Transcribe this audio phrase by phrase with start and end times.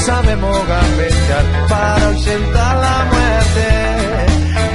[0.00, 3.68] Sabemos gambetear para ausentar la muerte.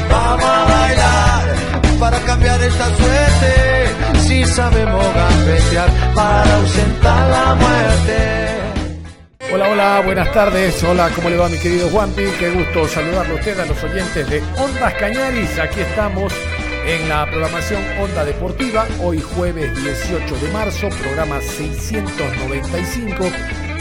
[0.09, 1.55] Vamos a bailar
[1.99, 4.19] para cambiar esta suerte.
[4.27, 8.55] Si sabemos gambetear para ausentar la muerte.
[9.53, 10.83] Hola, hola, buenas tardes.
[10.83, 12.23] Hola, ¿cómo le va mi querido Juanpi?
[12.39, 15.57] Qué gusto saludarle a usted, a los oyentes de Ondas Cañaris.
[15.59, 16.33] Aquí estamos
[16.85, 23.25] en la programación Onda Deportiva, hoy jueves 18 de marzo, programa 695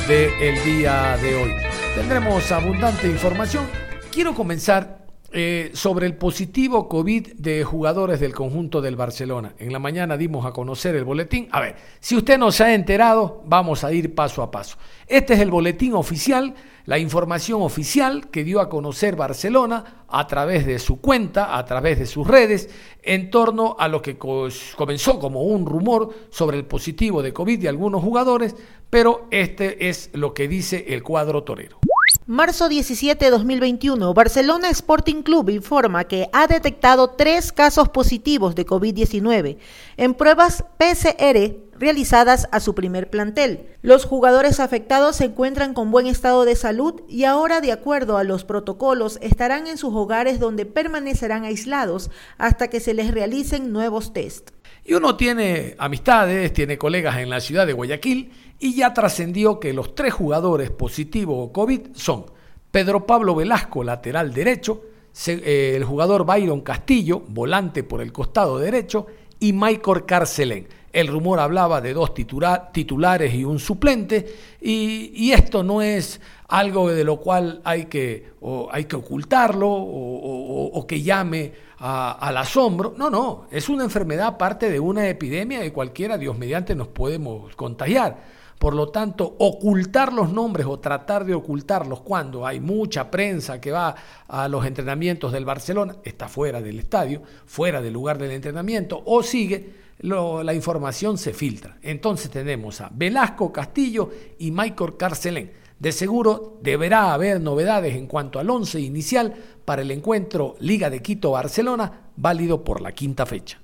[0.09, 1.55] del día de hoy.
[1.95, 3.67] Tendremos abundante información.
[4.13, 5.04] Quiero comenzar
[5.35, 9.55] eh, sobre el positivo COVID de jugadores del conjunto del Barcelona.
[9.59, 11.49] En la mañana dimos a conocer el boletín.
[11.51, 14.79] A ver, si usted no se ha enterado, vamos a ir paso a paso.
[15.07, 16.55] Este es el boletín oficial
[16.87, 21.98] la información oficial que dio a conocer Barcelona a través de su cuenta, a través
[21.98, 22.69] de sus redes,
[23.03, 27.69] en torno a lo que comenzó como un rumor sobre el positivo de COVID de
[27.69, 28.55] algunos jugadores,
[28.91, 31.79] pero este es lo que dice el cuadro torero.
[32.27, 38.64] Marzo 17 de 2021, Barcelona Sporting Club informa que ha detectado tres casos positivos de
[38.64, 39.58] COVID-19
[39.98, 41.55] en pruebas PCR
[41.85, 43.67] realizadas a su primer plantel.
[43.83, 48.25] Los jugadores afectados se encuentran con buen estado de salud y ahora, de acuerdo a
[48.25, 54.15] los protocolos, estarán en sus hogares donde permanecerán aislados hasta que se les realicen nuevos
[54.15, 54.53] test.
[54.83, 59.75] Y uno tiene amistades, tiene colegas en la ciudad de Guayaquil y ya trascendió que
[59.75, 62.25] los tres jugadores positivos COVID son
[62.70, 64.85] Pedro Pablo Velasco, lateral derecho,
[65.27, 69.07] eh, el jugador Byron Castillo, volante por el costado derecho,
[69.39, 70.67] y Michael Carcelén.
[70.95, 77.03] El rumor hablaba de dos titulares y un suplente, y, esto no es algo de
[77.03, 78.31] lo cual hay que,
[78.71, 82.95] hay que ocultarlo o, que llame al asombro.
[82.97, 87.57] No, no, es una enfermedad parte de una epidemia de cualquiera, Dios mediante, nos podemos
[87.57, 88.45] contagiar.
[88.57, 93.73] Por lo tanto, ocultar los nombres o tratar de ocultarlos cuando hay mucha prensa que
[93.73, 93.97] va
[94.29, 99.25] a los entrenamientos del Barcelona, está fuera del estadio, fuera del lugar del entrenamiento, o
[99.25, 101.79] sigue, la información se filtra.
[101.83, 105.53] Entonces tenemos a Velasco Castillo y Michael Carcelén.
[105.79, 109.35] De seguro deberá haber novedades en cuanto al once inicial
[109.65, 113.61] para el encuentro Liga de Quito-Barcelona, válido por la quinta fecha.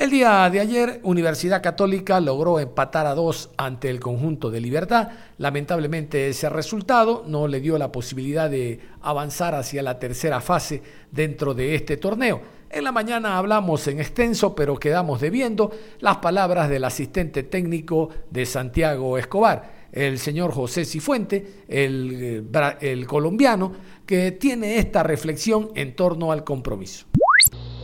[0.00, 5.08] El día de ayer, Universidad Católica logró empatar a dos ante el conjunto de Libertad.
[5.36, 11.52] Lamentablemente ese resultado no le dio la posibilidad de avanzar hacia la tercera fase dentro
[11.52, 12.40] de este torneo.
[12.72, 18.46] En la mañana hablamos en extenso, pero quedamos debiendo las palabras del asistente técnico de
[18.46, 22.46] Santiago Escobar, el señor José Cifuente, el,
[22.80, 23.72] eh, colombiano,
[24.06, 27.06] que tiene esta reflexión en torno al compromiso.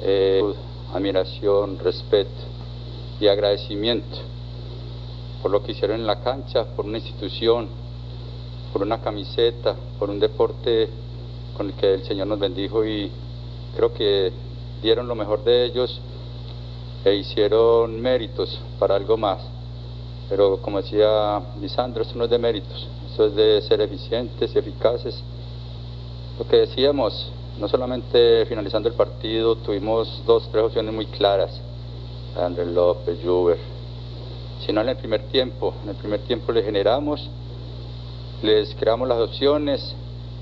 [0.02, 0.40] Eh,
[0.94, 2.30] admiración, respeto
[3.18, 4.18] y agradecimiento
[5.42, 7.68] por lo que hicieron en la cancha, por una institución,
[8.72, 10.88] por una camiseta, por un deporte
[11.56, 13.10] con el que el Señor nos bendijo y
[13.74, 14.45] creo que
[14.86, 16.00] dieron lo mejor de ellos
[17.04, 19.40] e hicieron méritos para algo más.
[20.28, 24.58] Pero como decía Lisandro, esto no es de méritos, esto es de ser eficientes y
[24.58, 25.20] eficaces.
[26.38, 31.60] Lo que decíamos, no solamente finalizando el partido, tuvimos dos, tres opciones muy claras,
[32.40, 33.58] Andrés López, Juber,
[34.64, 35.74] sino en el primer tiempo.
[35.82, 37.28] En el primer tiempo le generamos,
[38.40, 39.96] les creamos las opciones,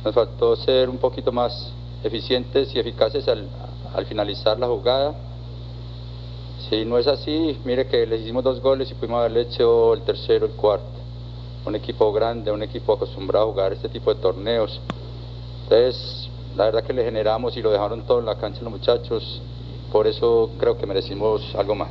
[0.05, 1.73] nos faltó ser un poquito más
[2.05, 3.49] eficientes y eficaces al,
[3.95, 5.15] al finalizar la jugada.
[6.69, 10.03] Si no es así, mire que les hicimos dos goles y pudimos haberle hecho el
[10.03, 10.87] tercero, el cuarto.
[11.67, 14.81] Un equipo grande, un equipo acostumbrado a jugar este tipo de torneos.
[15.65, 19.41] Entonces, la verdad que le generamos y lo dejaron todo en la cancha los muchachos,
[19.91, 21.89] por eso creo que merecimos algo más.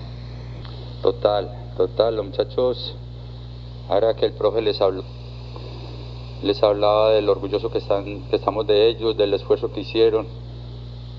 [1.02, 2.96] Total, total, los muchachos,
[3.90, 5.04] ahora que el profe les habló,
[6.44, 10.28] les hablaba del orgulloso que, están, que estamos de ellos, del esfuerzo que hicieron,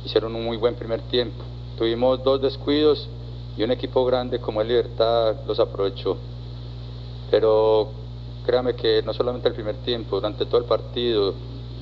[0.05, 1.43] hicieron un muy buen primer tiempo.
[1.79, 3.09] Tuvimos dos descuidos
[3.57, 6.17] y un equipo grande como el Libertad los aprovechó.
[7.31, 7.89] Pero
[8.47, 11.35] créame que no solamente el primer tiempo, durante todo el partido,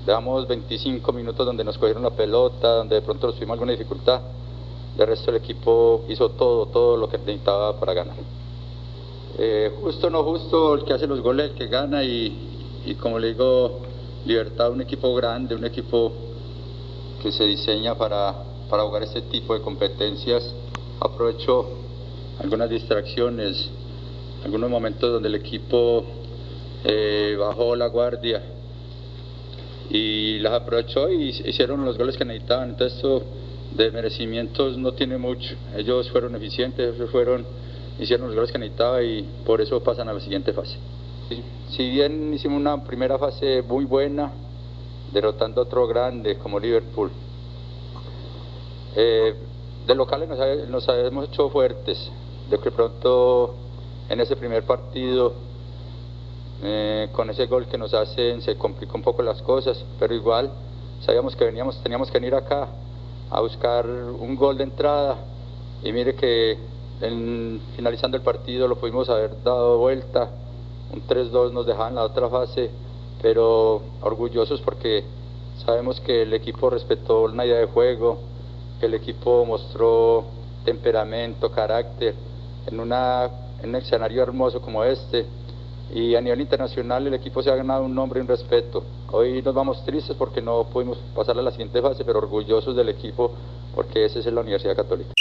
[0.06, 4.20] Dejamos 25 minutos donde nos cogieron la pelota, donde de pronto tuvimos alguna dificultad.
[4.96, 8.16] De resto el equipo hizo todo, todo lo que necesitaba para ganar.
[9.38, 13.18] Eh, justo no justo, el que hace los goles, el que gana y, y como
[13.18, 13.80] le digo,
[14.24, 16.12] Libertad, un equipo grande, un equipo
[17.22, 18.34] que se diseña para,
[18.70, 20.54] para jugar este tipo de competencias.
[21.00, 21.68] Aprovechó
[22.38, 23.68] algunas distracciones,
[24.44, 26.04] algunos momentos donde el equipo
[26.84, 28.42] eh, bajó la guardia
[29.90, 32.70] y las aprovechó y hicieron los goles que necesitaban.
[32.70, 33.22] Entonces esto
[33.76, 35.54] de merecimientos no tiene mucho.
[35.76, 37.44] Ellos fueron eficientes, ellos fueron,
[37.98, 40.76] hicieron los goles que necesitaban y por eso pasan a la siguiente fase.
[41.70, 44.32] Si bien hicimos una primera fase muy buena,
[45.12, 47.10] derrotando a otro grande como Liverpool,
[48.96, 49.34] eh,
[49.86, 50.28] de locales
[50.68, 52.10] nos, habíamos hecho fuertes,
[52.50, 53.54] de que pronto
[54.08, 55.34] en ese primer partido,
[56.62, 60.50] eh, con ese gol que nos hacen, se complicó un poco las cosas, pero igual
[61.00, 62.68] sabíamos que veníamos, teníamos que venir acá
[63.30, 65.16] a buscar un gol de entrada.
[65.82, 66.58] Y mire que
[67.00, 70.30] en, finalizando el partido lo pudimos haber dado vuelta,
[70.92, 72.70] un 3-2 nos dejaban la otra fase,
[73.20, 75.04] pero orgullosos porque
[75.64, 78.18] sabemos que el equipo respetó una idea de juego,
[78.78, 80.24] que el equipo mostró
[80.64, 82.14] temperamento, carácter,
[82.66, 85.26] en, en un escenario hermoso como este.
[85.94, 88.82] Y a nivel internacional el equipo se ha ganado un nombre y un respeto.
[89.10, 92.88] Hoy nos vamos tristes porque no pudimos pasar a la siguiente fase, pero orgullosos del
[92.88, 93.30] equipo
[93.74, 95.12] porque ese es la Universidad Católica.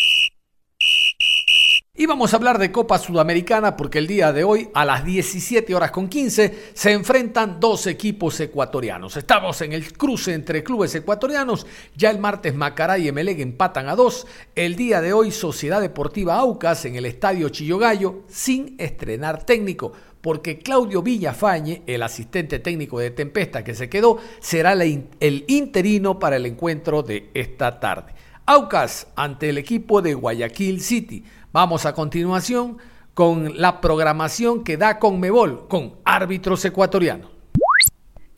[1.94, 5.76] Y vamos a hablar de Copa Sudamericana porque el día de hoy a las 17
[5.76, 9.18] horas con 15 se enfrentan dos equipos ecuatorianos.
[9.18, 11.68] Estamos en el cruce entre clubes ecuatorianos.
[11.94, 14.26] Ya el martes Macará y Emelec empatan a dos.
[14.56, 19.92] El día de hoy Sociedad Deportiva Aucas en el Estadio Chillogallo sin estrenar técnico
[20.22, 26.38] porque Claudio Villafañe, el asistente técnico de Tempesta que se quedó, será el interino para
[26.38, 28.14] el encuentro de esta tarde.
[28.46, 31.24] Aucas ante el equipo de Guayaquil City.
[31.54, 32.78] Vamos a continuación
[33.14, 37.30] con la programación que da Conmebol con árbitros ecuatorianos.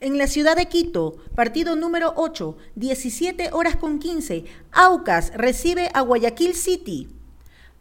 [0.00, 6.00] En la ciudad de Quito, partido número 8, 17 horas con 15, Aucas recibe a
[6.00, 7.08] Guayaquil City.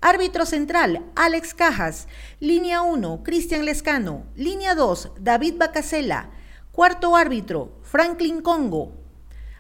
[0.02, 2.08] Árbitro central, Alex Cajas.
[2.40, 4.28] Línea 1, Cristian Lescano.
[4.36, 6.30] Línea 2, David Bacasela.
[6.72, 8.92] Cuarto árbitro, Franklin Congo.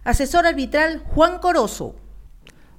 [0.04, 1.96] Asesor arbitral, Juan Corozo.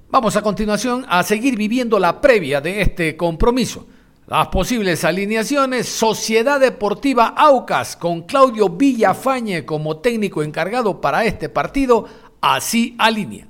[0.09, 3.87] Vamos a continuación a seguir viviendo la previa de este compromiso.
[4.27, 12.05] Las posibles alineaciones, Sociedad Deportiva Aucas con Claudio Villafañe como técnico encargado para este partido,
[12.39, 13.47] así alinea.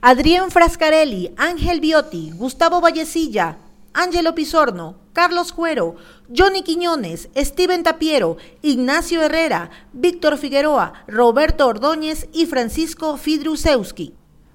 [0.00, 3.58] Adrián Frascarelli, Ángel Biotti, Gustavo Vallecilla,
[3.92, 5.96] Ángelo Pisorno, Carlos Cuero,
[6.34, 14.14] Johnny Quiñones, Steven Tapiero, Ignacio Herrera, Víctor Figueroa, Roberto Ordóñez y Francisco Fidrusewski.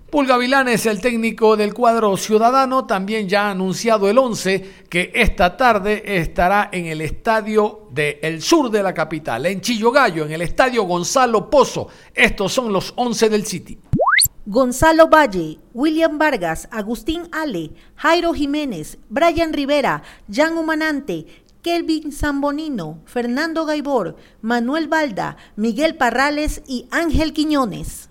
[0.10, 5.12] Pulga Vilán es el técnico del cuadro ciudadano, también ya ha anunciado el 11 que
[5.14, 10.44] esta tarde estará en el estadio del sur de la capital, en Chillogallo, en el
[10.44, 11.90] estadio Gonzalo Pozo.
[12.14, 13.80] Estos son los 11 del City.
[14.46, 21.26] Gonzalo Valle, William Vargas, Agustín Ale, Jairo Jiménez, Brian Rivera, Jan Humanante,
[21.62, 28.07] Kelvin Zambonino, Fernando Gaibor, Manuel Balda, Miguel Parrales y Ángel Quiñones.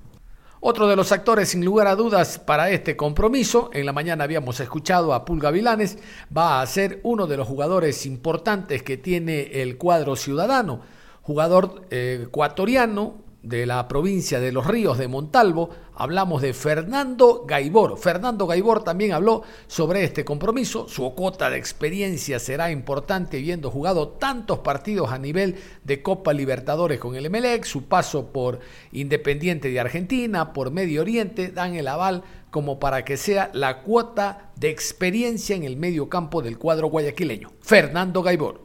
[0.61, 4.59] Otro de los actores, sin lugar a dudas, para este compromiso, en la mañana habíamos
[4.59, 5.99] escuchado a Pulga Vilanes,
[6.35, 10.81] va a ser uno de los jugadores importantes que tiene el cuadro ciudadano.
[11.21, 17.97] Jugador eh, ecuatoriano, de la provincia de Los Ríos de Montalvo, hablamos de Fernando Gaibor.
[17.99, 20.89] Fernando Gaibor también habló sobre este compromiso.
[20.89, 26.99] Su cuota de experiencia será importante viendo jugado tantos partidos a nivel de Copa Libertadores
[26.99, 28.61] con el Emelec, su paso por
[28.93, 34.51] Independiente de Argentina, por Medio Oriente, dan el aval como para que sea la cuota
[34.57, 37.51] de experiencia en el medio campo del cuadro guayaquileño.
[37.61, 38.63] Fernando Gaibor.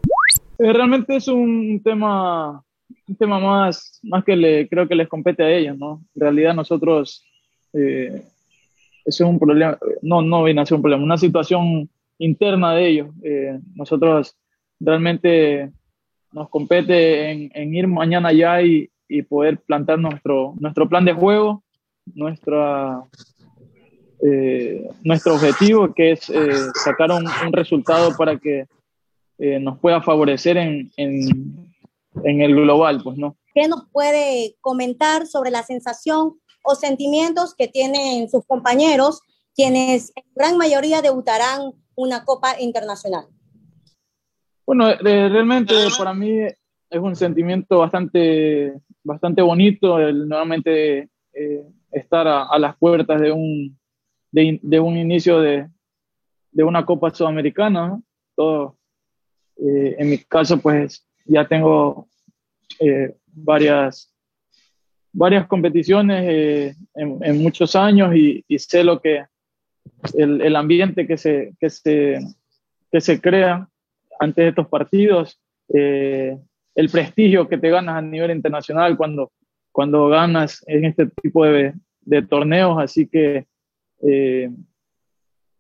[0.58, 2.64] Eh, realmente es un tema
[3.08, 6.04] un tema más, más que le, creo que les compete a ellos, ¿no?
[6.16, 7.26] En realidad nosotros,
[7.74, 8.24] eh,
[9.06, 13.10] es un problema, no, no viene a ser un problema, una situación interna de ellos.
[13.24, 14.36] Eh, nosotros
[14.80, 15.72] realmente
[16.32, 21.64] nos compete en, ir mañana ya y, y, poder plantar nuestro, nuestro plan de juego,
[22.14, 23.04] nuestra,
[24.24, 26.32] eh, nuestro objetivo, que es
[26.76, 28.66] sacar un, resultado para que
[29.60, 30.92] nos pueda favorecer en
[32.24, 33.38] en el global, pues no.
[33.54, 39.22] ¿Qué nos puede comentar sobre la sensación o sentimientos que tienen sus compañeros,
[39.56, 43.26] quienes en gran mayoría debutarán una Copa Internacional?
[44.66, 52.58] Bueno, realmente para mí es un sentimiento bastante bastante bonito el nuevamente eh, estar a,
[52.60, 53.78] las puertas de un,
[54.32, 55.68] de, un inicio de,
[56.52, 58.00] de, una Copa Sudamericana.
[58.36, 58.78] Todo,
[59.58, 62.08] eh, en mi caso, pues ya tengo
[62.80, 64.14] eh, varias,
[65.12, 69.26] varias competiciones en, muchos años y, sé lo que
[70.14, 72.20] el, ambiente que se, que, se,
[72.92, 73.68] que se crea
[74.20, 75.40] antes de estos partidos
[76.76, 79.32] el prestigio que te ganas a nivel internacional cuando,
[79.72, 82.78] cuando ganas en este tipo de, de torneos.
[82.82, 83.46] Así que
[84.04, 84.50] eh,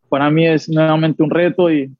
[0.09, 1.93] para mí es nuevamente un reto y,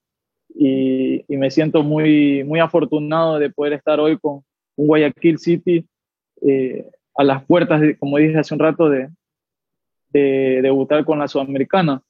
[0.63, 4.44] y, me siento muy, muy afortunado de poder estar hoy con
[4.75, 5.88] un Guayaquil City
[6.44, 9.10] eh, a las puertas, como dije hace un rato, de,
[10.10, 12.03] de debutar con la Sudamericana.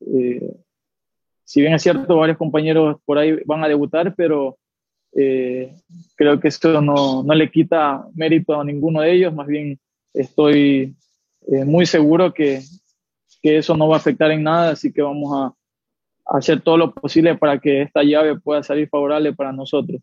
[0.00, 0.52] Eh,
[1.44, 4.58] si bien es cierto, varios compañeros por ahí van a debutar, pero
[5.14, 5.72] eh,
[6.16, 9.78] creo que esto no, no, le quita mérito a ninguno de ellos, más bien
[10.12, 10.96] estoy
[11.46, 12.62] eh, muy seguro que,
[13.42, 15.54] que, eso no va a afectar en nada, así que vamos a
[16.26, 20.00] hacer todo lo posible para que esta llave pueda salir favorable para nosotros.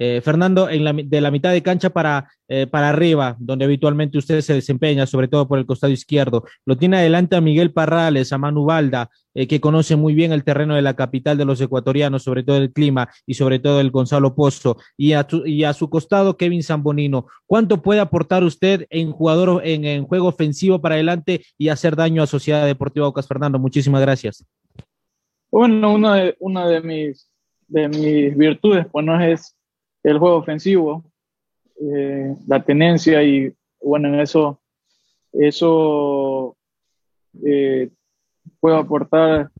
[0.00, 4.16] Eh, Fernando, en la, de la mitad de cancha para, eh, para arriba, donde habitualmente
[4.16, 8.32] usted se desempeña, sobre todo por el costado izquierdo, lo tiene adelante a Miguel Parrales,
[8.32, 11.60] a Manu Balda, eh, que conoce muy bien el terreno de la capital de los
[11.60, 15.72] ecuatorianos, sobre todo el clima y sobre todo el Gonzalo Pozo, y a, y a
[15.72, 17.26] su costado Kevin Zambonino.
[17.44, 22.28] ¿Cuánto puede aportar usted en jugador, en, juego ofensivo para adelante y hacer daño a
[22.28, 23.58] Sociedad Deportiva Ocas Fernando?
[23.58, 24.44] Muchísimas gracias.
[25.50, 27.28] Bueno, una de, una de mis
[27.68, 29.56] de mis virtudes, pues no es
[30.02, 31.04] el juego ofensivo,
[31.80, 34.60] eh, la tenencia y bueno, en eso,
[35.32, 36.56] eso
[37.46, 37.90] eh,
[38.58, 39.50] puedo aportar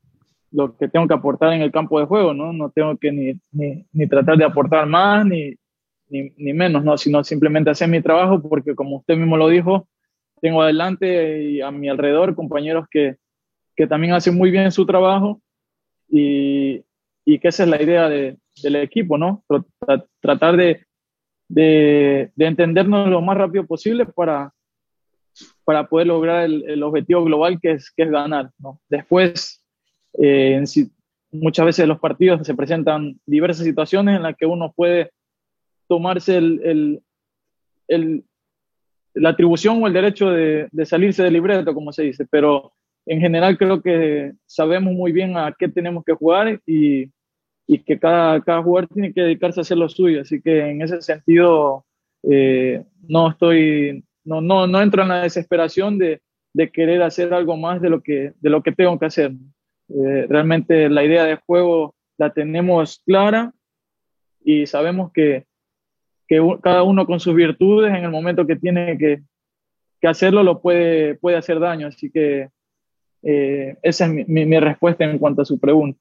[0.50, 2.52] lo que tengo que aportar en el campo de juego, ¿no?
[2.52, 5.54] No tengo que ni, ni, ni tratar de aportar más ni,
[6.08, 6.96] ni, ni, menos, ¿no?
[6.96, 9.86] Sino simplemente hacer mi trabajo porque como usted mismo lo dijo,
[10.40, 13.16] tengo adelante y a mi alrededor compañeros que,
[13.76, 15.42] que también hacen muy bien su trabajo
[16.08, 16.82] y,
[17.24, 19.44] y que esa es la idea de, del equipo, ¿no?
[20.20, 20.84] Tratar de,
[21.48, 24.52] de, entendernos lo más rápido posible para,
[25.64, 28.80] para poder lograr el, objetivo global que es, que es ganar, ¿no?
[28.88, 29.62] Después,
[30.20, 30.62] eh,
[31.30, 35.10] muchas veces en los partidos se presentan diversas situaciones en las que uno puede
[35.86, 37.02] tomarse el,
[37.88, 38.24] el,
[39.14, 42.72] la atribución o el derecho de, de, salirse del libreto, como se dice, pero
[43.08, 47.10] en general creo que sabemos muy bien a qué tenemos que jugar y,
[47.66, 50.20] y que cada, cada jugador tiene que dedicarse a hacer lo suyo.
[50.20, 51.86] Así que en ese sentido,
[52.22, 56.20] eh, no estoy, no, no, no entro en la desesperación de,
[56.52, 59.32] de, querer hacer algo más de lo que, de lo que tengo que hacer.
[59.88, 63.54] Eh, realmente la idea de juego la tenemos clara
[64.44, 65.46] y sabemos que,
[66.26, 69.22] que cada uno con sus virtudes en el momento que tiene que,
[69.98, 71.86] que hacerlo lo puede, puede hacer daño.
[71.86, 72.50] Así que
[73.22, 75.98] eh, esa es mi, mi respuesta en cuanto a su pregunta.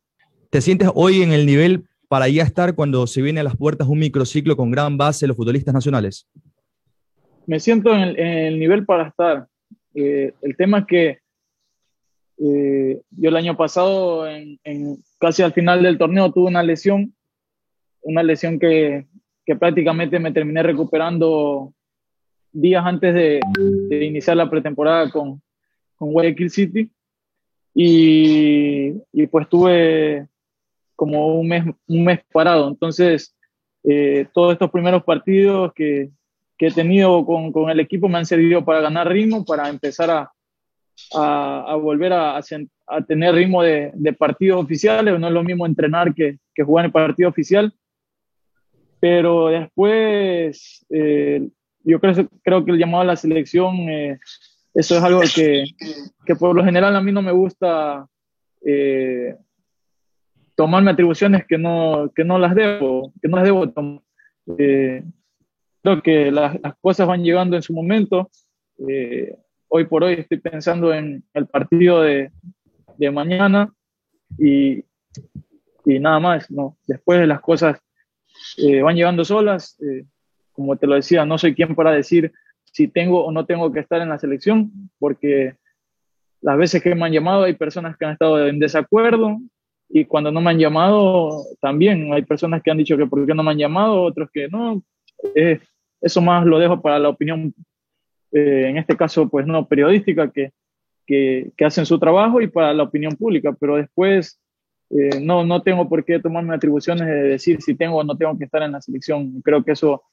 [0.49, 3.87] ¿Te sientes hoy en el nivel para ya estar cuando se viene a las puertas
[3.87, 6.27] un microciclo con gran base los futbolistas nacionales?
[7.45, 9.47] Me siento en el, nivel para estar.
[9.93, 11.19] Eh, el tema es que
[12.39, 14.59] eh, yo el año pasado, en,
[15.19, 17.13] casi al final del torneo, tuve una lesión,
[18.01, 19.05] una lesión que,
[19.45, 21.73] que prácticamente me terminé recuperando
[22.51, 23.39] días antes de,
[23.89, 25.41] de iniciar la pretemporada con,
[25.95, 26.91] con Guayaquil City.
[27.79, 30.27] Y, y, pues tuve
[30.95, 32.67] como un mes, un mes parado.
[32.69, 33.35] Entonces,
[33.83, 36.09] eh, todos estos primeros partidos que,
[36.57, 40.09] que he tenido con, con, el equipo me han servido para ganar ritmo, para empezar
[40.09, 40.31] a,
[41.13, 45.19] a, a volver a, a, tener ritmo de, de, partidos oficiales.
[45.19, 47.71] No es lo mismo entrenar que, que jugar en el partido oficial.
[48.99, 51.47] Pero después, eh,
[51.83, 54.19] yo creo, creo que el llamado a la selección, eh,
[54.77, 55.65] eso es algo que,
[56.23, 58.07] que, por lo general a mí no me gusta
[58.63, 59.35] eh,
[60.53, 64.01] tomarme atribuciones que no, que no las debo, que no las debo tomar.
[64.59, 65.03] Eh,
[65.81, 68.29] creo que las, cosas van llegando en su momento.
[68.87, 69.35] Eh,
[69.67, 72.31] hoy por hoy estoy pensando en el partido de,
[72.97, 73.73] de mañana
[74.37, 74.85] y,
[75.85, 76.51] y, nada más.
[76.51, 76.77] ¿no?
[76.85, 77.79] Después las cosas
[78.83, 79.75] van llegando solas.
[80.51, 82.31] Como te lo decía, no soy quien para decir
[82.77, 85.55] si tengo o no tengo que estar en la selección, porque
[86.41, 89.39] las veces que me han llamado hay personas que han estado en desacuerdo,
[89.89, 93.33] y cuando no me han llamado, también hay personas que han dicho que por qué
[93.33, 94.83] no me han llamado, otros que no.
[95.33, 95.59] Eh,
[96.01, 97.51] eso más lo dejo para la opinión,
[98.31, 100.51] eh, en este caso, pues no, periodística, que,
[101.07, 104.39] que, que, hacen su trabajo y para la opinión pública, pero después
[104.91, 108.37] eh, no, no tengo por qué tomarme atribuciones de decir si tengo o no tengo
[108.37, 109.41] que estar en la selección.
[109.41, 110.03] Creo que eso,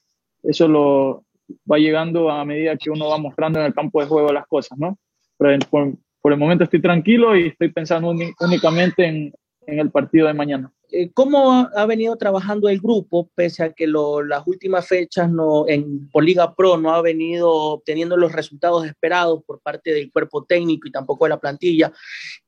[0.41, 1.24] eso lo,
[1.69, 4.77] va llegando a medida que uno va mostrando en el campo de juego las cosas,
[4.77, 4.97] ¿no?
[5.37, 9.33] Pero por, por el momento estoy tranquilo y estoy pensando únicamente en,
[9.67, 10.71] en, el partido de mañana.
[10.91, 15.67] Eh, ¿Cómo ha venido trabajando el grupo, pese a que lo, las últimas fechas no,
[15.67, 20.45] en, por Liga Pro no ha venido obteniendo los resultados esperados por parte del cuerpo
[20.45, 21.91] técnico y tampoco de la plantilla?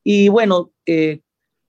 [0.04, 1.22] Y bueno, eh,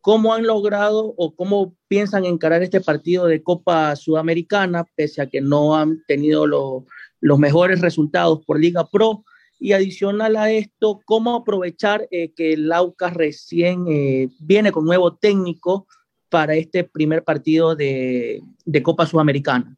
[0.08, 5.42] ¿cómo han logrado o cómo piensan encarar este partido de Copa Sudamericana, pese a que
[5.42, 6.86] no han tenido lo,
[7.20, 9.22] los mejores resultados por Liga Pro?
[9.60, 15.14] Y adicional a esto, ¿cómo aprovechar eh, que el Aucas recién eh, viene con nuevo
[15.14, 15.86] técnico
[16.30, 18.40] para este primer partido de,
[18.82, 19.76] Copa Sudamericana?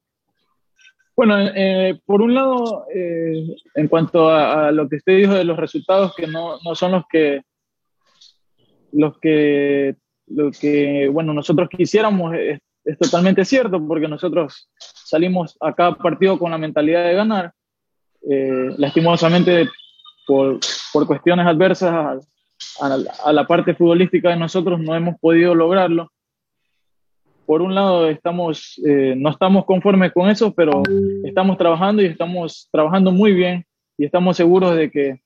[1.16, 5.56] Bueno, eh, por un lado, en cuanto a, a, lo que usted dijo de los
[5.56, 7.42] resultados que no, no son los que
[8.92, 9.96] los que
[10.30, 16.38] lo que bueno nosotros quisiéramos es, es, totalmente cierto porque nosotros salimos a cada partido
[16.38, 17.52] con la mentalidad de ganar
[18.28, 19.68] eh, lastimosamente
[20.26, 20.60] por,
[20.92, 22.20] por, cuestiones adversas a,
[22.80, 26.12] a, a, la parte futbolística de nosotros no hemos podido lograrlo.
[27.46, 30.82] Por un lado, estamos, eh, no estamos conformes con eso, pero
[31.24, 33.64] estamos trabajando y estamos trabajando muy bien
[33.98, 35.20] y estamos seguros de que,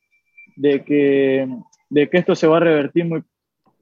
[0.56, 1.48] de que,
[1.90, 3.24] de que esto se va a revertir muy,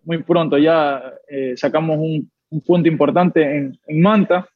[0.04, 0.58] muy pronto.
[0.58, 4.48] Ya eh, sacamos un, un, punto importante en, en Manta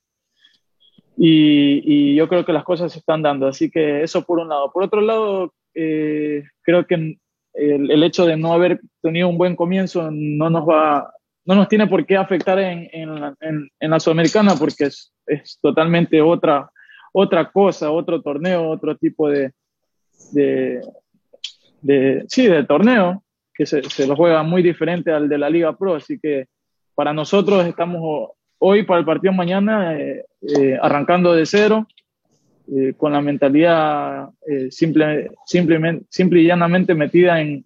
[1.17, 3.47] y, y, yo creo que las cosas se están dando.
[3.47, 4.71] Así que eso por un lado.
[4.73, 7.19] Por otro lado, eh, creo que
[7.55, 11.13] el, hecho de no haber tenido un buen comienzo no nos va,
[11.45, 15.13] no nos tiene por qué afectar en, en, la, en, en la Sudamericana porque es,
[15.27, 16.71] es, totalmente otra,
[17.13, 19.53] otra cosa, otro torneo, otro tipo de,
[20.33, 20.81] de,
[21.81, 23.23] de sí, de torneo
[23.57, 25.95] que se, lo juega muy diferente al de la Liga Pro.
[25.95, 26.47] Así que
[26.95, 31.87] para nosotros estamos hoy para el partido mañana, eh, eh, arrancando de cero,
[32.75, 37.65] eh, con la mentalidad eh, simple, simplemente, simple y llanamente metida en,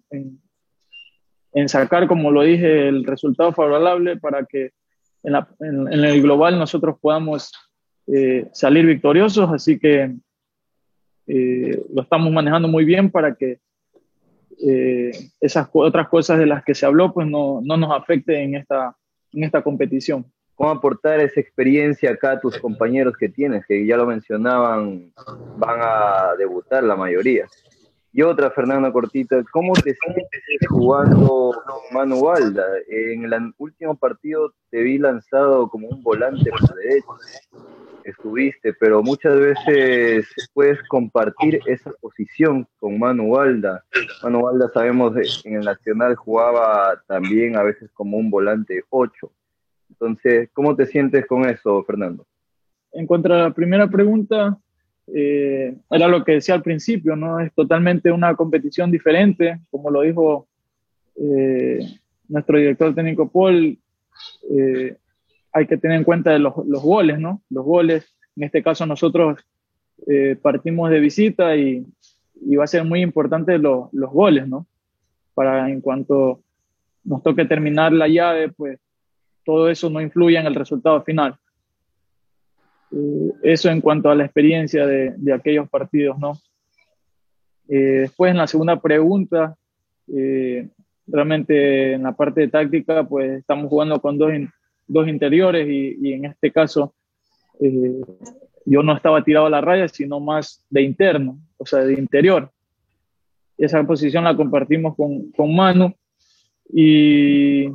[1.53, 4.71] en, sacar, como lo dije, el resultado favorable para que
[5.23, 7.51] en, la, en el global nosotros podamos
[8.51, 9.49] salir victoriosos.
[9.51, 10.15] Así que
[11.27, 13.59] lo estamos manejando muy bien para que
[15.39, 18.95] esas otras cosas de las que se habló pues no, no nos afecte en esta,
[19.33, 20.25] en esta competición
[20.61, 25.11] cómo aportar esa experiencia acá a tus compañeros que tienes, que ya lo mencionaban,
[25.57, 27.47] van a debutar la mayoría.
[28.13, 30.25] Y otra, Fernando Cortita, ¿cómo te sientes
[30.69, 31.51] jugando
[31.91, 32.65] Manu Valda?
[32.87, 37.07] En el último partido te vi lanzado como un volante por derecho,
[38.05, 43.83] estuviste, pero muchas veces puedes compartir esa posición con Manu Valda.
[44.23, 45.13] Manu Valda sabemos
[45.45, 49.31] en el Nacional jugaba también a veces como un volante 8
[49.91, 52.25] entonces, ¿cómo te sientes con eso, Fernando?
[52.91, 54.57] En cuanto a la primera pregunta,
[55.13, 57.39] eh, era lo que decía al principio, ¿no?
[57.39, 60.47] Es totalmente una competición diferente, como lo dijo
[61.15, 61.79] eh,
[62.27, 63.77] nuestro director técnico Paul,
[64.49, 64.97] eh,
[65.53, 67.41] hay que tener en cuenta los, los, goles, ¿no?
[67.49, 69.39] Los goles, en este caso nosotros
[70.07, 71.85] eh, partimos de visita y,
[72.41, 74.67] y, va a ser muy importante lo, los goles, ¿no?
[75.33, 76.41] Para en cuanto
[77.03, 78.79] nos toque terminar la llave, pues
[79.43, 81.35] todo eso no influye en el resultado final.
[82.91, 86.33] Eh, eso en cuanto a la experiencia de, de aquellos partidos, ¿no?
[87.73, 89.55] Eh, después en la segunda pregunta,
[90.13, 90.67] eh,
[91.07, 94.31] realmente en la parte de táctica, pues estamos jugando con dos,
[94.91, 96.93] dos interiores y, y, en este caso
[97.59, 98.01] eh,
[98.65, 102.51] yo no estaba tirado a la raya, sino más de interno, o sea, de interior.
[103.57, 105.93] Esa posición la compartimos con, con Manu
[106.71, 107.65] y,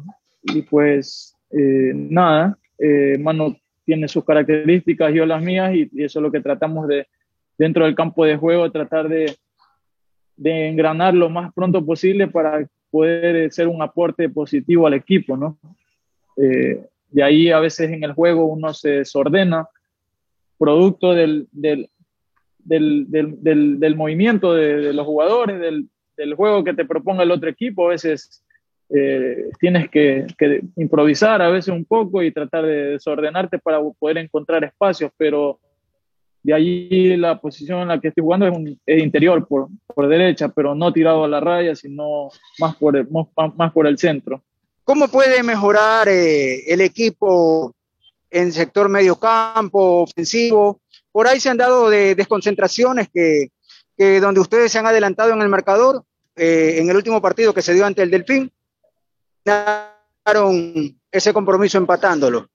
[0.43, 6.19] y pues eh, nada, eh, Mano tiene sus características, yo las mías, y, y, eso
[6.19, 7.07] es lo que tratamos de,
[7.57, 9.37] dentro del campo de juego, tratar de,
[10.37, 15.59] de engranar lo más pronto posible para poder ser un aporte positivo al equipo, ¿no?
[16.37, 19.69] Eh, de ahí a veces en el juego uno se desordena,
[20.59, 21.91] producto del, del,
[22.59, 27.87] del, del, del movimiento de, los jugadores, del, juego que te proponga el otro equipo,
[27.87, 28.43] a veces
[28.89, 30.27] eh, tienes que,
[30.77, 35.61] improvisar a veces un poco y tratar de desordenarte para poder encontrar espacios, pero
[36.43, 40.09] de allí la posición en la que estoy jugando es, un, es interior por, por,
[40.09, 42.29] derecha, pero no tirado a la raya, sino
[42.61, 43.09] más por el,
[43.57, 44.43] más por el centro.
[44.87, 47.75] ¿Cómo puede mejorar eh, el equipo
[48.31, 50.81] en sector medio campo, ofensivo?
[51.11, 53.49] Por ahí se han dado de desconcentraciones que,
[53.99, 56.05] que donde ustedes se han adelantado en el marcador,
[56.37, 58.53] eh, en el último partido que se dio ante el Delfín,
[61.11, 62.49] ese compromiso empatándolo?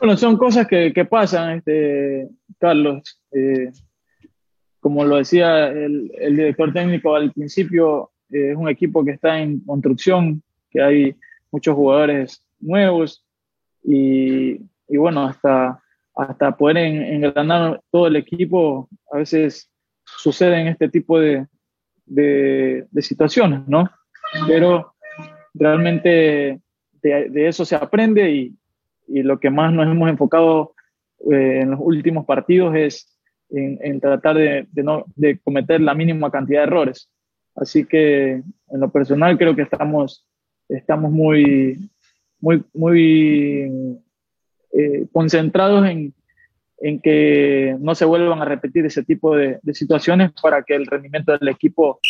[0.00, 3.20] Bueno, son cosas que, pasan, este, Carlos.
[3.30, 3.70] Eh,
[4.80, 10.42] como lo decía el, director técnico al principio, es un equipo que está en construcción,
[10.70, 11.16] que hay
[11.54, 13.24] muchos jugadores nuevos
[13.84, 14.54] y,
[14.88, 15.80] y bueno, hasta,
[16.16, 19.70] hasta poder engranar todo el equipo, a veces
[20.04, 21.46] suceden este tipo de,
[22.06, 23.88] de, situaciones, ¿no?
[24.48, 24.94] Pero
[25.54, 26.60] realmente
[27.02, 28.56] de, eso se aprende y,
[29.06, 30.74] y, lo que más nos hemos enfocado
[31.30, 33.16] eh, en los últimos partidos es
[33.50, 37.08] en, en tratar de, no, de cometer la mínima cantidad de errores.
[37.54, 38.42] Así que
[38.74, 40.26] en lo personal creo que estamos,
[40.68, 41.90] estamos muy,
[42.40, 43.98] muy, muy
[44.72, 46.14] eh, concentrados en,
[46.78, 50.86] en, que no se vuelvan a repetir ese tipo de, de situaciones para que el
[50.86, 52.00] rendimiento del equipo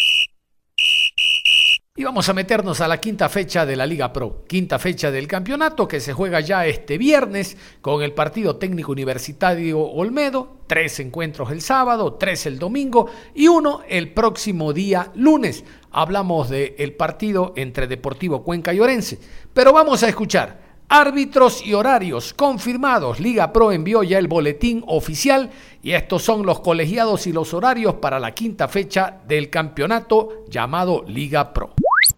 [1.97, 5.29] y vamos a meternos a la quinta fecha de la Liga Pro, quinta fecha del
[5.29, 11.53] campeonato que se juega ya este viernes con el partido técnico universitario Olmedo, tres encuentros
[11.53, 15.63] el sábado, tres el domingo y uno el próximo día lunes.
[15.93, 19.21] Hablamos del partido entre Deportivo Cuenca y Orense,
[19.53, 23.19] pero vamos a escuchar Árbitros y horarios confirmados.
[23.19, 25.51] Liga Pro envió ya el boletín oficial
[25.83, 31.05] y estos son los colegiados y los horarios para la quinta fecha del campeonato llamado
[31.07, 31.75] Liga Pro.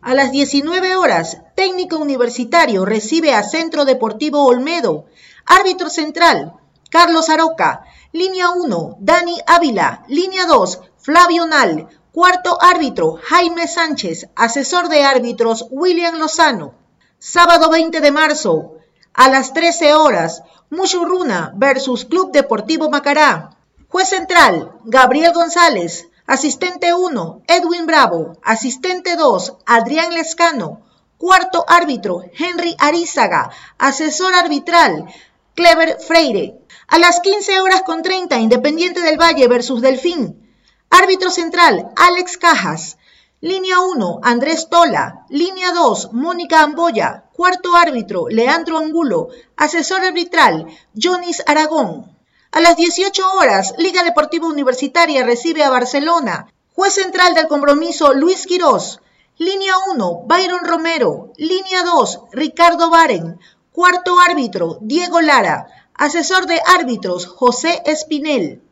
[0.07, 5.07] A las 19 horas, técnico universitario recibe a Centro Deportivo Olmedo.
[5.45, 6.53] Árbitro central,
[6.91, 7.83] Carlos Aroca.
[8.13, 10.05] Línea 1, Dani Ávila.
[10.07, 11.89] Línea 2, Flavio Nal.
[12.13, 14.29] Cuarto árbitro, Jaime Sánchez.
[14.37, 16.75] Asesor de árbitros, William Lozano.
[17.19, 18.75] Sábado 20 de marzo,
[19.13, 23.57] a las 13 horas, Mushurruna versus Club Deportivo Macará.
[23.89, 26.07] Juez central, Gabriel González.
[26.29, 28.33] Asistente 1, Edwin Bravo.
[28.43, 30.81] Asistente 2, Adrián Lescano.
[31.19, 33.51] Cuarto árbitro, Henry Arizaga.
[33.79, 35.07] Asesor arbitral,
[35.55, 36.59] Clever Freire.
[36.89, 40.51] A las 15 horas con 30, Independiente del Valle versus Delfín.
[40.91, 42.99] Árbitro central, Alex Cajas.
[43.41, 45.27] Línea 1, Andrés Tola.
[45.29, 47.27] Línea 2, Mónica Amboya.
[47.35, 49.29] Cuarto árbitro, Leandro Angulo.
[49.57, 52.16] Asesor arbitral, Jonis Aragón.
[52.57, 56.51] A las 18 horas, Liga Deportiva Universitaria recibe a Barcelona.
[56.73, 59.03] Juez central del compromiso, Luis Quirós.
[59.37, 61.35] Línea 1, Byron Romero.
[61.37, 63.39] Línea 2, Ricardo Baren.
[63.73, 65.67] Cuarto árbitro, Diego Lara.
[65.93, 68.63] Asesor de árbitros, José Espinel.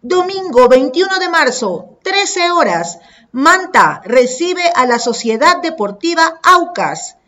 [0.00, 2.98] Domingo 21 de marzo, 13 horas.
[3.30, 7.18] Manta recibe a la Sociedad Deportiva Aucas.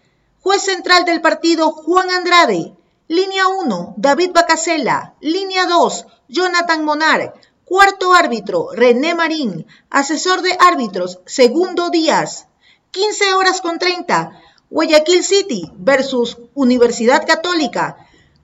[0.40, 2.74] Juez central del partido Juan Andrade.
[3.09, 5.14] Línea 1, David Bacasela.
[5.21, 7.35] Línea 2, Jonathan Monar.
[7.64, 9.64] Cuarto árbitro, René Marín.
[9.90, 12.49] Asesor de árbitros, Segundo Díaz.
[12.90, 14.40] 15 horas con 30.
[14.71, 17.97] Guayaquil City versus Universidad Católica.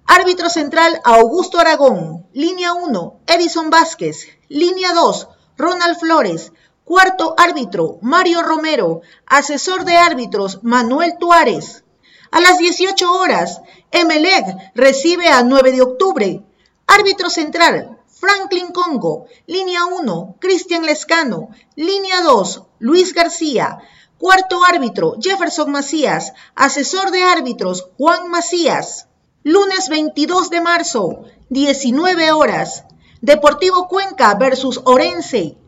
[0.06, 2.28] Árbitro central, Augusto Aragón.
[2.32, 4.28] Línea 1, Edison Vázquez.
[4.48, 5.26] Línea 2,
[5.58, 6.52] Ronald Flores.
[6.84, 9.00] Cuarto árbitro, Mario Romero.
[9.26, 11.82] Asesor de árbitros, Manuel Tuárez.
[12.30, 13.60] A las 18 horas,
[13.92, 16.42] Emelec recibe a 9 de octubre.
[16.86, 19.26] Árbitro central, Franklin Congo.
[19.46, 21.50] Línea 1, Cristian Lescano.
[21.76, 23.78] Línea 2, Luis García.
[24.16, 26.32] Cuarto árbitro, Jefferson Macías.
[26.54, 29.08] Asesor de árbitros, Juan Macías.
[29.44, 32.84] Lunes 22 de marzo, 19 horas.
[33.20, 35.58] Deportivo Cuenca versus Orense.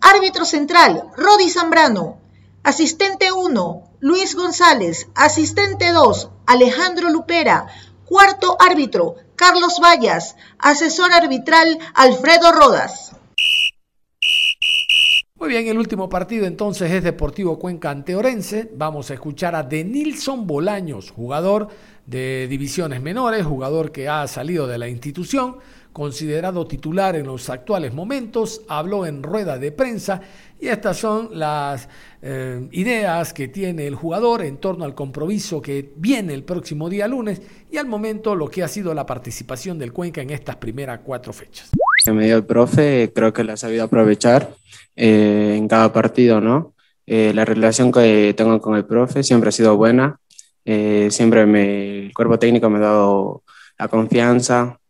[0.00, 2.18] Árbitro central, Rodi Zambrano.
[2.62, 5.08] Asistente 1, Luis González.
[5.14, 7.68] Asistente 2, Alejandro Lupera.
[8.04, 10.36] Cuarto árbitro, Carlos Vallas.
[10.58, 13.16] Asesor arbitral, Alfredo Rodas.
[15.36, 18.70] Muy bien, el último partido entonces es Deportivo Cuenca ante Orense.
[18.76, 21.68] Vamos a escuchar a Denilson Bolaños, jugador
[22.04, 25.56] de divisiones menores, jugador que ha salido de la institución,
[25.94, 30.20] considerado titular en los actuales momentos, habló en rueda de prensa
[30.60, 31.88] y estas son las
[32.22, 37.06] eh, ideas que tiene el jugador en torno al compromiso que viene el próximo día
[37.06, 41.00] lunes y al momento lo que ha sido la participación del Cuenca en estas primeras
[41.04, 41.70] cuatro fechas.
[42.02, 44.54] Que me dio el profe, creo que la ha sabido aprovechar
[44.96, 46.74] eh, en cada partido, ¿no?
[47.06, 50.18] Eh, la relación que tengo con el profe siempre ha sido buena,
[50.64, 53.42] siempre me, el cuerpo técnico me ha dado
[53.78, 54.80] la confianza,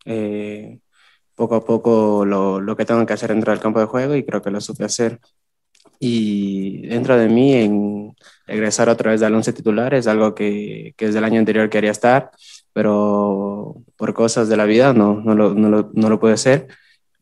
[1.34, 4.24] poco a poco lo, lo, que tengo que hacer dentro del campo de juego y
[4.24, 5.18] creo que lo supe hacer
[5.98, 11.06] y dentro de mí en regresar otra vez al once titular es algo que, que
[11.06, 12.30] desde el año anterior quería estar,
[12.72, 16.68] pero por cosas de la vida no, no, lo, no, lo, no lo pude hacer,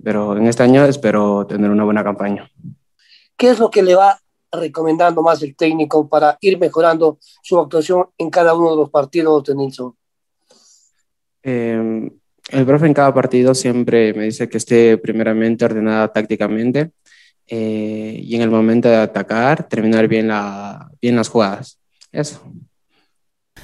[0.02, 2.50] pero en este año espero tener una buena campaña.
[3.36, 4.18] ¿Qué es lo que le va
[4.50, 9.44] recomendando más el técnico para ir mejorando su actuación en cada uno de los partidos
[9.44, 9.94] de Nilsson?
[11.42, 12.10] Eh,
[12.50, 16.90] el profe en cada partido siempre me dice que esté primeramente ordenada tácticamente,
[17.54, 21.78] eh, y en el momento de atacar, terminar bien, la, bien las jugadas.
[22.10, 22.42] Eso.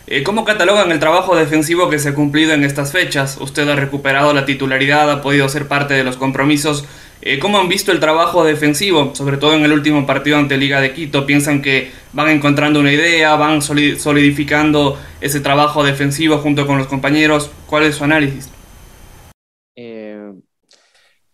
[0.06, 3.38] Eh, ¿Cómo catalogan el trabajo defensivo que se ha cumplido en estas fechas?
[3.40, 6.84] Usted ha recuperado la titularidad, ha podido ser parte de los compromisos.
[7.22, 10.82] Eh, ¿Cómo han visto el trabajo defensivo, sobre todo en el último partido ante Liga
[10.82, 11.24] de Quito?
[11.24, 17.50] ¿Piensan que van encontrando una idea, van solidificando ese trabajo defensivo junto con los compañeros?
[17.64, 18.50] ¿Cuál es su análisis?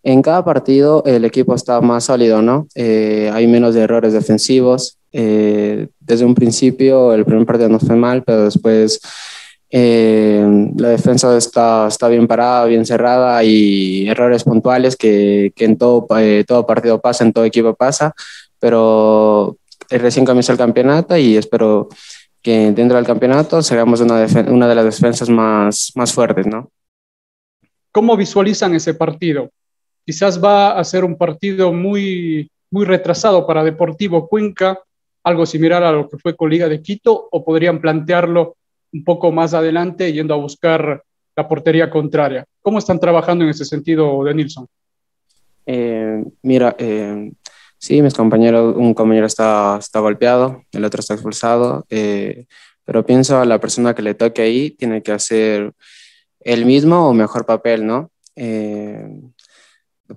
[0.05, 2.67] Eh, en cada partido el equipo está más sólido, ¿no?
[2.75, 8.43] hay menos errores defensivos, eh, desde un principio el primer partido no fue mal, pero
[8.43, 8.99] después
[9.69, 15.77] eh, la defensa está, está bien parada, bien cerrada y errores puntuales que, que en
[15.77, 18.13] todo, eh, todo partido pasa, en todo equipo pasa,
[18.59, 19.55] pero
[19.89, 21.87] recién comenzó el campeonato y espero
[22.41, 26.69] que dentro del campeonato seamos una, una de las defensas más, más fuertes, ¿no?
[27.93, 29.49] ¿Cómo visualizan ese partido?
[30.05, 34.79] Quizás va a ser un partido muy, muy retrasado para Deportivo Cuenca,
[35.23, 38.57] algo similar a lo que fue con Liga de Quito o podrían plantearlo
[38.93, 41.03] un poco más adelante yendo a buscar
[41.35, 42.45] la portería contraria?
[42.61, 44.67] ¿Cómo están trabajando en ese sentido de Nilsson?
[45.65, 47.31] Eh, mira, eh,
[47.77, 52.45] sí, mis compañeros, un compañero está, está golpeado, el otro está expulsado, eh,
[52.85, 55.73] pero pienso a la persona que le toque ahí tiene que hacer
[56.39, 58.11] el mismo o mejor papel, ¿no?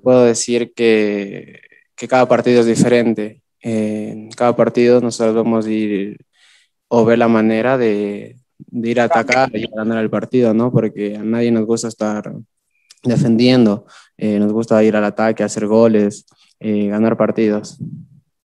[0.03, 1.61] Puedo decir que,
[1.96, 6.18] que cada partido es diferente en cada partido nosotros vamos a ir
[6.88, 10.72] o ver la manera de, de ir a atacar y ganar el partido, ¿no?
[10.72, 12.33] Porque a nadie nos gusta estar
[13.03, 16.27] defendiendo, eh, nos gusta ir al ataque, hacer goles,
[16.61, 17.79] eh, ganar partidos.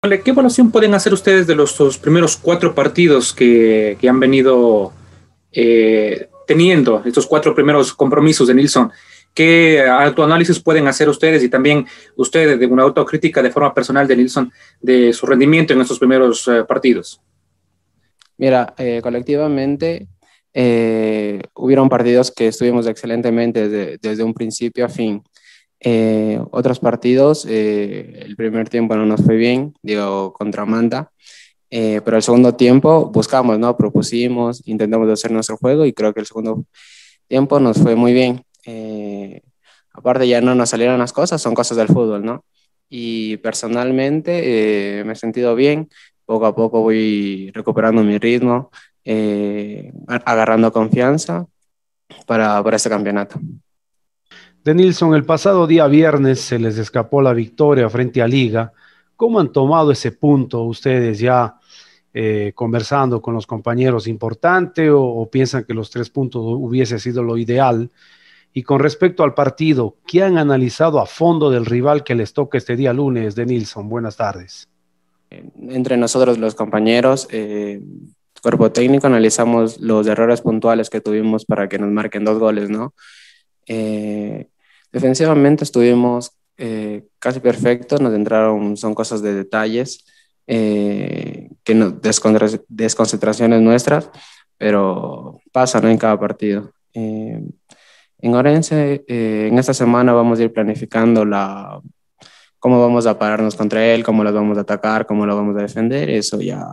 [0.02, 4.92] ¿Qué evaluación pueden hacer ustedes de los, primeros cuatro partidos que, que han venido
[5.50, 8.90] eh, teniendo, estos cuatro primeros compromisos de Nilsson?
[9.34, 11.84] ¿Qué autoanálisis pueden hacer ustedes y también
[12.16, 16.46] ustedes de una autocrítica de forma personal de Nilsson de su rendimiento en estos primeros
[16.46, 17.20] eh, partidos?
[18.38, 20.06] Mira, eh, colectivamente
[20.52, 25.20] eh, hubieron partidos que estuvimos excelentemente desde, desde un principio a fin.
[26.52, 31.10] otros partidos, el primer tiempo no nos fue bien, digo, contra Manta,
[31.68, 33.76] pero el segundo tiempo buscamos, ¿no?
[33.76, 36.64] Propusimos, intentamos hacer nuestro juego y creo que el segundo
[37.28, 38.44] tiempo nos fue muy bien.
[38.66, 39.42] Eh,
[39.92, 42.44] aparte ya no nos salieron las cosas, son cosas del fútbol, ¿no?
[42.88, 45.88] Y personalmente eh, me he sentido bien,
[46.24, 48.70] poco a poco voy recuperando mi ritmo,
[49.04, 51.46] eh, agarrando confianza
[52.26, 53.38] para, para este campeonato.
[54.62, 58.72] De Nilsson, el pasado día viernes se les escapó la victoria frente a Liga.
[59.16, 61.56] ¿Cómo han tomado ese punto ustedes ya
[62.54, 67.90] conversando con los compañeros importante o, piensan que los tres puntos hubiese sido lo ideal?
[68.56, 72.56] Y con respecto al partido, ¿qué han analizado a fondo del rival que les toca
[72.56, 73.88] este día lunes de Nilsson?
[73.88, 74.68] Buenas tardes.
[75.28, 77.82] Entre nosotros los compañeros, eh,
[78.40, 82.94] cuerpo técnico, analizamos los errores puntuales que tuvimos para que nos marquen dos goles, ¿no?
[83.66, 84.46] Eh,
[84.92, 90.04] defensivamente estuvimos eh, casi perfectos, nos entraron, son cosas de detalles,
[90.46, 94.10] que no, desconcentraciones nuestras,
[94.56, 96.70] pero pasan en cada partido.
[98.24, 101.78] En Orense, eh, en esta semana vamos a ir planificando la,
[102.58, 105.60] cómo vamos a pararnos contra él, cómo lo vamos a atacar, cómo lo vamos a
[105.60, 106.08] defender.
[106.08, 106.64] Eso ya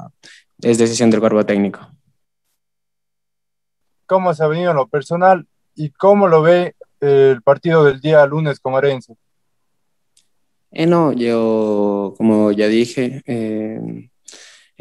[0.61, 1.81] es decisión del cuerpo técnico.
[4.05, 8.25] ¿Cómo se ha venido en lo personal y cómo lo ve el partido del día
[8.25, 9.15] lunes con Orense?
[10.71, 14.09] Eh, no, yo, como ya dije, eh,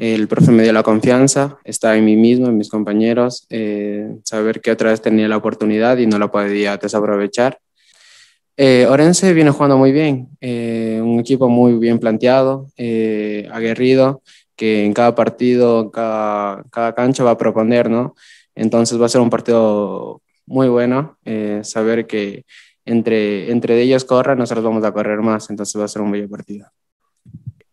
[0.01, 4.63] el profe me dio la confianza, está en mí mismo, en mis compañeros, eh, saber
[4.63, 7.59] que otra vez tenía la oportunidad y no la podía desaprovechar.
[8.57, 12.69] Eh, Orense viene jugando muy bien, eh, un equipo muy bien planteado,
[13.53, 14.23] aguerrido,
[14.57, 18.15] que en cada partido, cada, cada cancha va a proponer, ¿no?
[18.55, 21.19] Entonces va a ser un partido muy bueno,
[21.63, 22.47] saber que
[22.87, 26.29] entre, entre ellos corran, nosotros vamos a correr más, entonces va a ser un bello
[26.31, 26.71] partido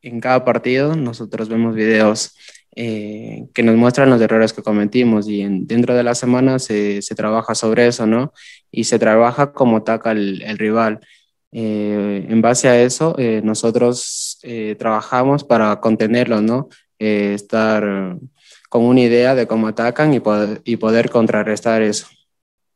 [0.01, 2.35] en cada partido nosotros vemos videos
[2.79, 7.15] eh, que nos muestran los errores que cometimos y dentro de la semana se, se,
[7.15, 8.33] trabaja sobre eso, ¿no?
[8.69, 10.99] Y se trabaja cómo ataca el, el rival.
[11.51, 14.39] Eh, en base a eso, eh, nosotros
[14.77, 16.69] trabajamos para contenerlos, ¿no?
[16.99, 18.17] estar
[18.69, 22.07] con una idea de cómo atacan y poder, y poder contrarrestar eso.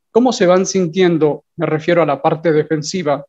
[0.09, 1.43] ¿Cómo se van sintiendo?
[1.55, 3.25] Me refiero a la parte defensiva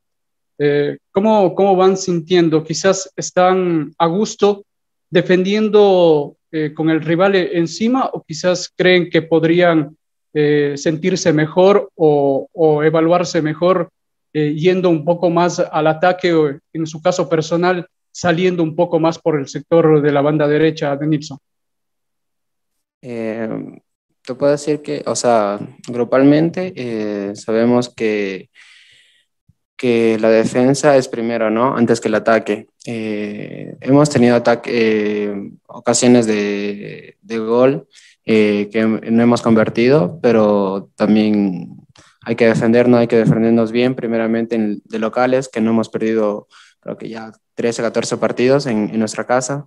[0.64, 2.62] eh, ¿cómo, ¿cómo, van sintiendo?
[2.62, 4.64] Quizás están a gusto
[5.10, 9.96] defendiendo eh, con el rival encima o quizás creen que podrían
[10.32, 12.48] eh, sentirse mejor o,
[12.84, 13.90] evaluarse mejor
[14.32, 19.18] yendo un poco más al ataque o en su caso personal saliendo un poco más
[19.18, 21.38] por el sector de la banda derecha de Nilsson?
[23.00, 28.48] Te puedo decir que, o sea, grupalmente sabemos que,
[29.76, 31.76] que la defensa es primero, ¿no?
[31.76, 32.68] Antes que el ataque.
[32.86, 37.88] Eh, hemos tenido ataque, ocasiones de, de gol
[38.24, 41.82] que no hemos convertido, pero también
[42.24, 46.48] hay que defendernos, hay que defendernos bien, primeramente en, de locales, que no hemos perdido,
[46.80, 49.66] creo que ya 13, 14 partidos en, en nuestra casa.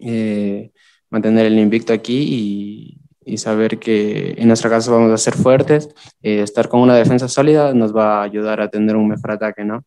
[0.00, 0.72] Eh,
[1.10, 5.88] mantener el invicto aquí y, y, saber que en nuestra casa vamos a ser fuertes.
[6.22, 9.64] Eh, estar con una defensa sólida nos va a ayudar a tener un mejor ataque,
[9.64, 9.84] ¿no?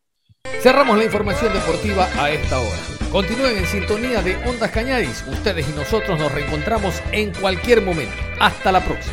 [0.61, 2.77] Cerramos la información deportiva a esta hora.
[3.11, 5.25] Continúen en sintonía de Ondas Cañaris.
[5.27, 8.13] Ustedes y nosotros nos reencontramos en cualquier momento.
[8.39, 9.09] Hasta la próxima.